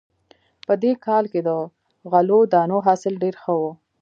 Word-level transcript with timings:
په 0.65 0.73
دې 0.83 0.91
کال 1.05 1.23
کې 1.31 1.39
د 1.47 1.49
غلو 2.11 2.39
دانو 2.53 2.77
حاصل 2.87 3.13
ډېر 3.23 3.35
ښه 3.43 3.53
و 3.59 3.61